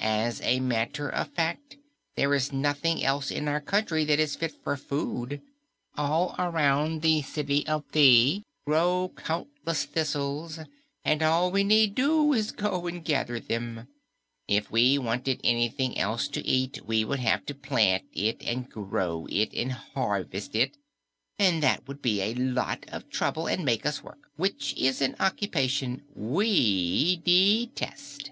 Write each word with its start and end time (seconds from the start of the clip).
As 0.00 0.40
a 0.40 0.58
matter 0.60 1.10
of 1.10 1.34
fact, 1.34 1.76
there 2.14 2.32
is 2.32 2.50
nothing 2.50 3.04
else 3.04 3.30
in 3.30 3.46
our 3.46 3.60
country 3.60 4.06
that 4.06 4.18
is 4.18 4.34
fit 4.34 4.54
for 4.64 4.74
food. 4.74 5.42
All 5.98 6.34
around 6.38 7.02
the 7.02 7.20
City 7.20 7.66
of 7.66 7.84
Thi 7.92 8.42
grow 8.66 9.12
countless 9.14 9.84
thistles, 9.84 10.58
and 11.04 11.22
all 11.22 11.50
we 11.50 11.62
need 11.62 11.94
do 11.94 12.32
is 12.32 12.52
to 12.52 12.54
go 12.54 12.86
and 12.86 13.04
gather 13.04 13.38
them. 13.38 13.86
If 14.48 14.70
we 14.70 14.96
wanted 14.96 15.42
anything 15.44 15.98
else 15.98 16.28
to 16.28 16.40
eat, 16.46 16.86
we 16.86 17.04
would 17.04 17.20
have 17.20 17.44
to 17.44 17.54
plant 17.54 18.04
it, 18.14 18.40
and 18.46 18.70
grow 18.70 19.26
it, 19.28 19.52
and 19.52 19.72
harvest 19.72 20.54
it, 20.54 20.78
and 21.38 21.62
that 21.62 21.86
would 21.86 22.00
be 22.00 22.22
a 22.22 22.32
lot 22.34 22.86
of 22.88 23.10
trouble 23.10 23.46
and 23.46 23.62
make 23.62 23.84
us 23.84 24.02
work, 24.02 24.30
which 24.36 24.72
is 24.78 25.02
an 25.02 25.16
occupation 25.20 26.00
we 26.14 27.16
detest." 27.22 28.30